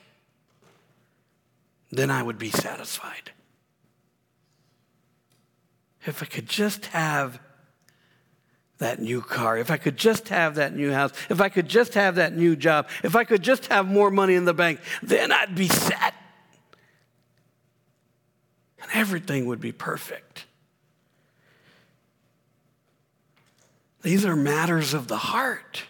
then 1.92 2.10
I 2.10 2.24
would 2.24 2.40
be 2.40 2.50
satisfied. 2.50 3.32
If 6.06 6.24
I 6.24 6.26
could 6.26 6.48
just 6.48 6.88
have 6.88 7.40
that 8.78 9.00
new 9.00 9.22
car, 9.22 9.58
if 9.58 9.70
I 9.70 9.78
could 9.78 9.98
just 9.98 10.30
have 10.30 10.56
that 10.56 10.76
new 10.76 10.92
house, 10.92 11.12
if 11.30 11.42
I 11.42 11.50
could 11.50 11.68
just 11.68 11.94
have 11.96 12.16
that 12.16 12.36
new 12.36 12.56
job, 12.56 12.88
if 13.04 13.16
I 13.16 13.26
could 13.26 13.44
just 13.44 13.68
have 13.68 13.88
more 13.88 14.10
money 14.10 14.36
in 14.36 14.46
the 14.46 14.54
bank, 14.54 14.80
then 15.04 15.32
I'd 15.32 15.56
be 15.56 15.68
set. 15.68 16.14
And 18.82 18.90
everything 18.94 19.46
would 19.48 19.60
be 19.60 19.74
perfect. 19.74 20.46
These 24.02 24.26
are 24.26 24.36
matters 24.36 24.94
of 24.94 25.08
the 25.08 25.18
heart. 25.18 25.84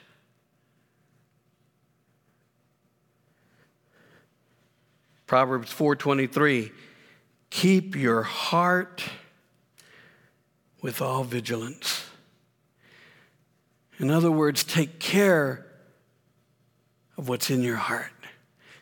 Proverbs 5.28 5.72
4:23 5.72 6.72
Keep 7.52 7.96
your 7.96 8.24
heart 8.24 9.04
with 10.82 11.02
all 11.02 11.24
vigilance. 11.24 12.06
In 13.98 14.10
other 14.10 14.32
words, 14.32 14.64
take 14.64 15.00
care 15.00 15.66
of 17.18 17.28
what's 17.28 17.50
in 17.50 17.62
your 17.62 17.76
heart. 17.76 18.12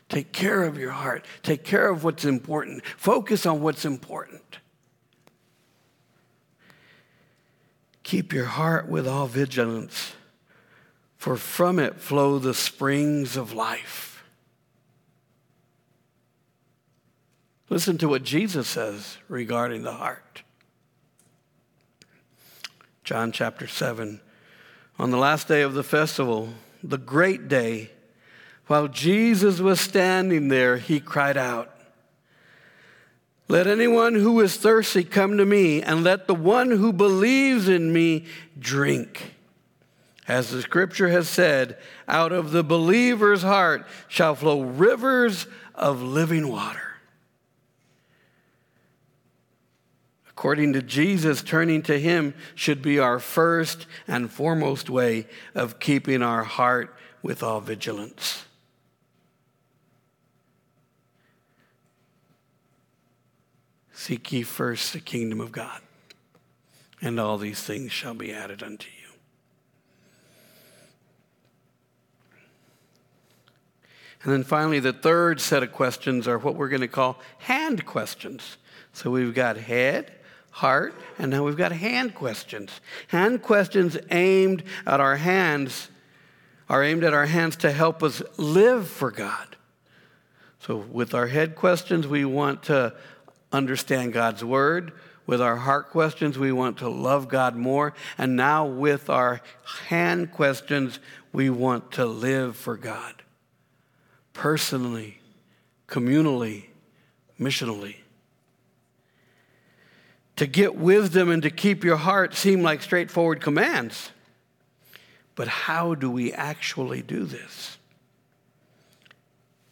Take 0.08 0.32
care 0.32 0.62
of 0.62 0.78
your 0.78 0.92
heart. 0.92 1.26
Take 1.42 1.64
care 1.64 1.90
of 1.90 2.04
what's 2.04 2.24
important. 2.24 2.84
Focus 2.96 3.44
on 3.44 3.60
what's 3.60 3.84
important. 3.84 4.58
Keep 8.04 8.32
your 8.32 8.46
heart 8.46 8.88
with 8.88 9.06
all 9.06 9.26
vigilance, 9.26 10.14
for 11.18 11.36
from 11.36 11.78
it 11.78 11.96
flow 11.96 12.38
the 12.38 12.54
springs 12.54 13.36
of 13.36 13.52
life. 13.52 14.24
Listen 17.68 17.98
to 17.98 18.08
what 18.08 18.22
Jesus 18.22 18.66
says 18.66 19.18
regarding 19.28 19.82
the 19.82 19.92
heart. 19.92 20.42
John 23.08 23.32
chapter 23.32 23.66
7. 23.66 24.20
On 24.98 25.10
the 25.10 25.16
last 25.16 25.48
day 25.48 25.62
of 25.62 25.72
the 25.72 25.82
festival, 25.82 26.50
the 26.82 26.98
great 26.98 27.48
day, 27.48 27.90
while 28.66 28.86
Jesus 28.86 29.60
was 29.60 29.80
standing 29.80 30.48
there, 30.48 30.76
he 30.76 31.00
cried 31.00 31.38
out, 31.38 31.74
Let 33.48 33.66
anyone 33.66 34.14
who 34.14 34.38
is 34.40 34.58
thirsty 34.58 35.04
come 35.04 35.38
to 35.38 35.46
me, 35.46 35.80
and 35.80 36.04
let 36.04 36.26
the 36.26 36.34
one 36.34 36.70
who 36.70 36.92
believes 36.92 37.66
in 37.66 37.94
me 37.94 38.26
drink. 38.58 39.36
As 40.28 40.50
the 40.50 40.60
scripture 40.60 41.08
has 41.08 41.30
said, 41.30 41.78
out 42.08 42.32
of 42.32 42.50
the 42.50 42.62
believer's 42.62 43.40
heart 43.40 43.86
shall 44.08 44.34
flow 44.34 44.60
rivers 44.60 45.46
of 45.74 46.02
living 46.02 46.48
water. 46.48 46.87
According 50.38 50.72
to 50.72 50.80
Jesus, 50.80 51.42
turning 51.42 51.82
to 51.82 51.98
Him 51.98 52.32
should 52.54 52.80
be 52.80 53.00
our 53.00 53.18
first 53.18 53.88
and 54.06 54.30
foremost 54.30 54.88
way 54.88 55.26
of 55.52 55.80
keeping 55.80 56.22
our 56.22 56.44
heart 56.44 56.94
with 57.24 57.42
all 57.42 57.60
vigilance. 57.60 58.44
Seek 63.92 64.30
ye 64.30 64.44
first 64.44 64.92
the 64.92 65.00
kingdom 65.00 65.40
of 65.40 65.50
God, 65.50 65.80
and 67.02 67.18
all 67.18 67.36
these 67.36 67.60
things 67.60 67.90
shall 67.90 68.14
be 68.14 68.32
added 68.32 68.62
unto 68.62 68.86
you. 68.86 69.10
And 74.22 74.32
then 74.32 74.44
finally, 74.44 74.78
the 74.78 74.92
third 74.92 75.40
set 75.40 75.64
of 75.64 75.72
questions 75.72 76.28
are 76.28 76.38
what 76.38 76.54
we're 76.54 76.68
going 76.68 76.80
to 76.80 76.86
call 76.86 77.18
hand 77.38 77.84
questions. 77.84 78.56
So 78.92 79.10
we've 79.10 79.34
got 79.34 79.56
head, 79.56 80.12
heart, 80.50 80.94
and 81.18 81.30
now 81.30 81.44
we've 81.44 81.56
got 81.56 81.72
hand 81.72 82.14
questions. 82.14 82.80
Hand 83.08 83.42
questions 83.42 83.96
aimed 84.10 84.64
at 84.86 85.00
our 85.00 85.16
hands 85.16 85.88
are 86.68 86.82
aimed 86.82 87.04
at 87.04 87.14
our 87.14 87.26
hands 87.26 87.56
to 87.56 87.72
help 87.72 88.02
us 88.02 88.22
live 88.36 88.88
for 88.88 89.10
God. 89.10 89.56
So, 90.60 90.76
with 90.76 91.14
our 91.14 91.26
head 91.26 91.54
questions, 91.54 92.06
we 92.06 92.24
want 92.24 92.64
to 92.64 92.94
understand 93.52 94.12
God's 94.12 94.44
word. 94.44 94.92
With 95.26 95.40
our 95.40 95.56
heart 95.56 95.90
questions, 95.90 96.38
we 96.38 96.52
want 96.52 96.78
to 96.78 96.88
love 96.88 97.28
God 97.28 97.54
more. 97.54 97.94
And 98.16 98.36
now, 98.36 98.66
with 98.66 99.08
our 99.08 99.40
hand 99.88 100.32
questions, 100.32 100.98
we 101.32 101.48
want 101.50 101.92
to 101.92 102.06
live 102.06 102.56
for 102.56 102.76
God 102.76 103.14
personally, 104.32 105.20
communally, 105.86 106.66
missionally. 107.40 107.96
To 110.38 110.46
get 110.46 110.76
wisdom 110.76 111.30
and 111.30 111.42
to 111.42 111.50
keep 111.50 111.82
your 111.82 111.96
heart 111.96 112.32
seem 112.32 112.62
like 112.62 112.80
straightforward 112.80 113.40
commands. 113.40 114.12
But 115.34 115.48
how 115.48 115.96
do 115.96 116.08
we 116.08 116.32
actually 116.32 117.02
do 117.02 117.24
this? 117.24 117.76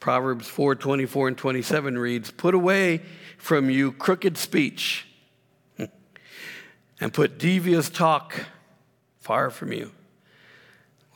Proverbs 0.00 0.48
4 0.48 0.74
24 0.74 1.28
and 1.28 1.38
27 1.38 1.96
reads, 1.96 2.32
Put 2.32 2.54
away 2.54 3.02
from 3.38 3.70
you 3.70 3.92
crooked 3.92 4.36
speech 4.36 5.06
and 7.00 7.14
put 7.14 7.38
devious 7.38 7.88
talk 7.88 8.46
far 9.20 9.50
from 9.50 9.72
you. 9.72 9.92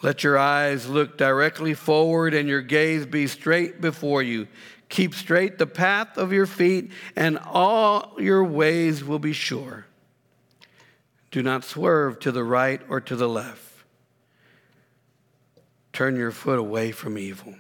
Let 0.01 0.23
your 0.23 0.39
eyes 0.39 0.89
look 0.89 1.19
directly 1.19 1.75
forward 1.75 2.35
and 2.35 2.49
your 2.49 2.63
gaze 2.63 3.05
be 3.05 3.27
straight 3.27 3.81
before 3.81 4.23
you. 4.23 4.47
Keep 4.91 5.15
straight 5.15 5.57
the 5.57 5.67
path 5.67 6.19
of 6.19 6.33
your 6.33 6.47
feet, 6.47 6.91
and 7.17 7.39
all 7.39 8.17
your 8.19 8.45
ways 8.45 9.03
will 9.03 9.19
be 9.19 9.33
sure. 9.33 9.87
Do 11.31 11.43
not 11.43 11.65
swerve 11.65 12.19
to 12.21 12.33
the 12.33 12.45
right 12.45 12.83
or 12.89 13.01
to 13.01 13.17
the 13.17 13.29
left. 13.29 13.63
Turn 15.93 16.17
your 16.17 16.33
foot 16.33 16.59
away 16.59 16.91
from 16.91 17.17
evil. 17.17 17.55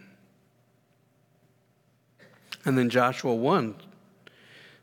And 2.64 2.76
then 2.76 2.90
Joshua 2.90 3.34
1 3.34 3.76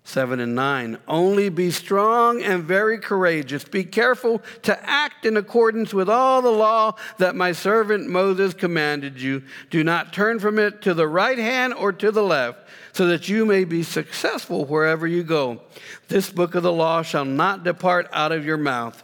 7 0.07 0.39
and 0.39 0.55
9. 0.55 0.99
Only 1.05 1.49
be 1.49 1.69
strong 1.69 2.41
and 2.41 2.63
very 2.63 2.97
courageous. 2.97 3.65
Be 3.65 3.83
careful 3.83 4.41
to 4.61 4.89
act 4.89 5.25
in 5.25 5.35
accordance 5.35 5.93
with 5.93 6.09
all 6.09 6.41
the 6.41 6.49
law 6.49 6.95
that 7.17 7.35
my 7.35 7.51
servant 7.51 8.07
Moses 8.07 8.53
commanded 8.53 9.19
you. 9.19 9.43
Do 9.69 9.83
not 9.83 10.13
turn 10.13 10.39
from 10.39 10.59
it 10.59 10.81
to 10.83 10.93
the 10.93 11.09
right 11.09 11.37
hand 11.37 11.73
or 11.73 11.91
to 11.91 12.09
the 12.09 12.23
left, 12.23 12.69
so 12.93 13.07
that 13.07 13.27
you 13.27 13.45
may 13.45 13.65
be 13.65 13.83
successful 13.83 14.63
wherever 14.63 15.05
you 15.05 15.23
go. 15.23 15.59
This 16.07 16.29
book 16.29 16.55
of 16.55 16.63
the 16.63 16.71
law 16.71 17.01
shall 17.01 17.25
not 17.25 17.65
depart 17.65 18.07
out 18.13 18.31
of 18.31 18.45
your 18.45 18.55
mouth. 18.55 19.03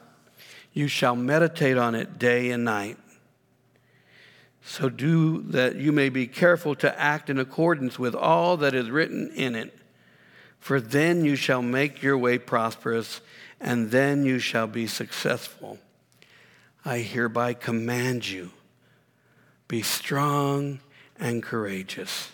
You 0.71 0.87
shall 0.87 1.17
meditate 1.17 1.77
on 1.77 1.95
it 1.95 2.17
day 2.17 2.49
and 2.49 2.63
night 2.63 2.97
So 4.63 4.87
do 4.87 5.41
that 5.51 5.75
you 5.75 5.91
may 5.91 6.07
be 6.07 6.27
careful 6.27 6.75
to 6.75 6.97
act 6.97 7.29
in 7.29 7.39
accordance 7.39 7.99
with 7.99 8.15
all 8.15 8.55
that 8.55 8.73
is 8.73 8.89
written 8.89 9.31
in 9.35 9.53
it. 9.53 9.77
For 10.63 10.79
then 10.79 11.25
you 11.25 11.35
shall 11.35 11.61
make 11.61 12.01
your 12.01 12.17
way 12.17 12.37
prosperous, 12.37 13.19
and 13.59 13.91
then 13.91 14.23
you 14.23 14.39
shall 14.39 14.65
be 14.65 14.87
successful. 14.87 15.77
I 16.85 16.99
hereby 16.99 17.53
command 17.53 18.29
you 18.29 18.51
be 19.67 19.81
strong 19.81 20.79
and 21.19 21.43
courageous. 21.43 22.29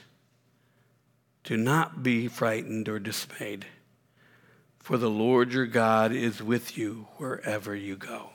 Do 1.43 1.57
not 1.57 2.03
be 2.03 2.27
frightened 2.27 2.87
or 2.87 2.99
dismayed, 2.99 3.65
for 4.77 4.97
the 4.97 5.09
Lord 5.09 5.51
your 5.51 5.65
God 5.65 6.11
is 6.11 6.39
with 6.39 6.77
you 6.77 7.07
wherever 7.17 7.75
you 7.75 7.95
go. 7.95 8.29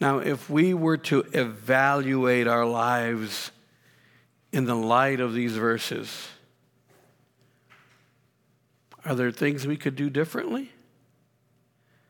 Now, 0.00 0.20
if 0.20 0.48
we 0.48 0.72
were 0.72 0.96
to 0.96 1.20
evaluate 1.34 2.46
our 2.46 2.64
lives 2.64 3.50
in 4.52 4.64
the 4.64 4.74
light 4.74 5.20
of 5.20 5.34
these 5.34 5.54
verses, 5.54 6.28
are 9.06 9.14
there 9.14 9.30
things 9.30 9.66
we 9.66 9.76
could 9.76 9.94
do 9.94 10.10
differently? 10.10 10.72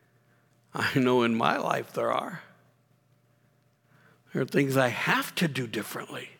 I 0.74 0.98
know 0.98 1.22
in 1.22 1.34
my 1.34 1.58
life 1.58 1.92
there 1.92 2.10
are. 2.10 2.42
There 4.32 4.42
are 4.42 4.46
things 4.46 4.76
I 4.76 4.88
have 4.88 5.34
to 5.36 5.46
do 5.46 5.66
differently. 5.66 6.30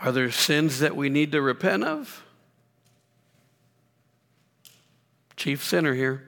Are 0.00 0.12
there 0.12 0.30
sins 0.30 0.78
that 0.80 0.94
we 0.94 1.08
need 1.08 1.32
to 1.32 1.40
repent 1.40 1.82
of? 1.82 2.24
Chief 5.36 5.64
sinner 5.64 5.94
here. 5.94 6.22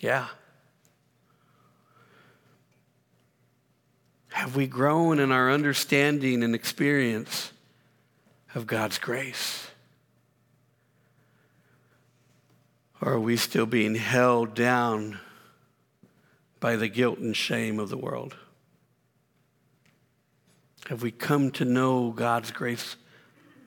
Yeah. 0.00 0.28
Have 4.30 4.56
we 4.56 4.66
grown 4.66 5.18
in 5.18 5.30
our 5.30 5.50
understanding 5.50 6.42
and 6.42 6.54
experience 6.54 7.52
of 8.54 8.66
God's 8.66 8.98
grace? 8.98 9.68
Or 13.00 13.14
are 13.14 13.20
we 13.20 13.36
still 13.36 13.66
being 13.66 13.96
held 13.96 14.54
down 14.54 15.18
by 16.60 16.76
the 16.76 16.88
guilt 16.88 17.18
and 17.18 17.36
shame 17.36 17.80
of 17.80 17.88
the 17.88 17.98
world? 17.98 18.36
Have 20.88 21.02
we 21.02 21.10
come 21.10 21.50
to 21.52 21.64
know 21.64 22.10
God's 22.10 22.50
grace 22.50 22.96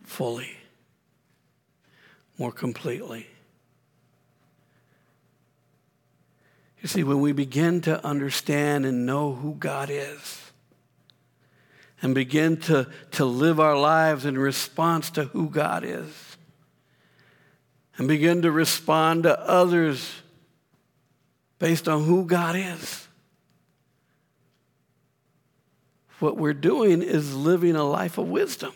fully, 0.04 0.52
more 2.38 2.52
completely? 2.52 3.28
You 6.82 6.88
see, 6.88 7.04
when 7.04 7.19
we 7.19 7.32
begin 7.32 7.82
to 7.82 8.06
understand 8.06 8.86
and 8.86 9.06
know 9.06 9.34
who 9.34 9.56
God 9.56 9.89
is, 9.89 10.44
and 12.06 12.13
begin 12.13 12.56
to, 12.56 12.88
to 13.10 13.26
live 13.26 13.60
our 13.60 13.76
lives 13.76 14.26
in 14.26 14.38
response 14.38 15.10
to 15.10 15.24
who 15.24 15.50
God 15.50 15.84
is, 15.84 16.38
and 17.98 18.08
begin 18.08 18.44
to 18.44 18.52
respond 18.52 19.24
to 19.24 19.39
others 19.39 20.13
based 21.58 21.88
on 21.88 22.04
who 22.04 22.24
God 22.24 22.56
is, 22.56 23.08
what 26.20 26.38
we're 26.38 26.54
doing 26.54 27.02
is 27.02 27.36
living 27.36 27.76
a 27.76 27.84
life 27.84 28.20
of 28.20 28.28
wisdom, 28.28 28.74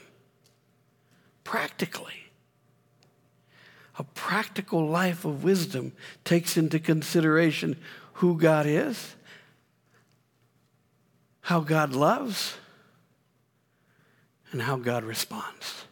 practically. 1.43 2.31
A 3.99 4.03
practical 4.03 4.87
life 4.87 5.23
of 5.23 5.43
wisdom 5.43 5.91
takes 6.23 6.57
into 6.57 6.79
consideration 6.79 7.77
who 8.13 8.39
God 8.39 8.65
is, 8.65 9.15
how 11.41 11.59
God 11.59 11.93
loves, 11.93 12.55
and 14.51 14.61
how 14.61 14.77
God 14.77 15.03
responds. 15.03 15.85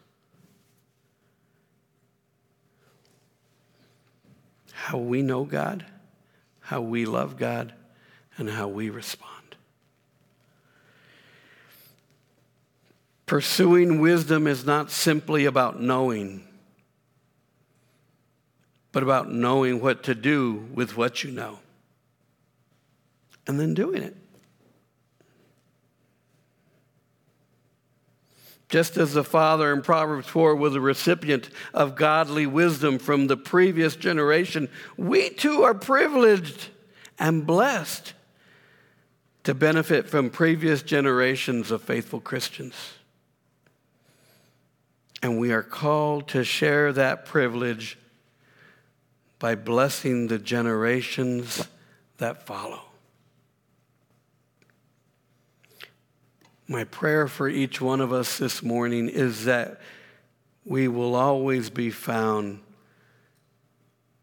How 4.74 4.98
we 4.98 5.22
know 5.22 5.44
God, 5.44 5.86
how 6.60 6.82
we 6.82 7.06
love 7.06 7.38
God, 7.38 7.74
and 8.38 8.50
how 8.50 8.68
we 8.68 8.90
respond. 8.90 9.34
Pursuing 13.26 14.00
wisdom 14.00 14.48
is 14.48 14.66
not 14.66 14.90
simply 14.90 15.46
about 15.46 15.82
knowing, 15.82 16.48
but 18.92 19.04
about 19.04 19.32
knowing 19.32 19.82
what 19.82 20.04
to 20.04 20.16
do 20.16 20.68
with 20.74 20.96
what 20.96 21.24
you 21.24 21.32
know 21.32 21.60
and 23.48 23.60
then 23.60 23.74
doing 23.74 24.04
it. 24.04 24.16
Just 28.70 28.98
as 28.98 29.14
the 29.14 29.24
father 29.24 29.72
in 29.72 29.82
Proverbs 29.82 30.28
4 30.28 30.56
was 30.56 30.76
a 30.76 30.82
recipient 30.82 31.50
of 31.74 31.96
godly 31.96 32.46
wisdom 32.46 33.00
from 33.00 33.28
the 33.28 33.38
previous 33.38 33.96
generation, 33.96 34.68
we 34.98 35.30
too 35.30 35.64
are 35.64 35.74
privileged 35.74 36.70
and 37.18 37.48
blessed 37.48 38.14
to 39.46 39.54
benefit 39.54 40.10
from 40.10 40.30
previous 40.30 40.82
generations 40.84 41.72
of 41.72 41.82
faithful 41.82 42.20
Christians. 42.20 42.76
And 45.24 45.40
we 45.40 45.54
are 45.54 45.64
called 45.64 46.28
to 46.30 46.44
share 46.44 46.92
that 46.92 47.26
privilege 47.26 47.98
by 49.40 49.56
blessing 49.56 50.28
the 50.28 50.40
generations 50.40 51.66
that 52.18 52.46
follow. 52.46 52.87
My 56.68 56.84
prayer 56.84 57.28
for 57.28 57.48
each 57.48 57.80
one 57.80 58.02
of 58.02 58.12
us 58.12 58.38
this 58.38 58.62
morning 58.62 59.08
is 59.08 59.46
that 59.46 59.80
we 60.66 60.90
will 60.90 61.16
always 61.16 61.70
be 61.70 61.90
found 61.90 62.60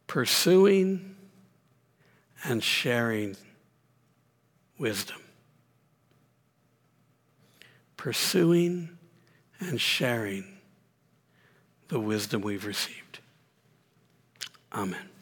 pursuing 0.06 1.16
and 2.44 2.62
sharing 2.62 3.36
wisdom. 4.78 5.16
Pursuing 7.96 8.90
and 9.58 9.80
sharing 9.80 10.44
the 11.88 11.98
wisdom 11.98 12.42
we've 12.42 12.66
received. 12.66 13.20
Amen. 14.70 15.13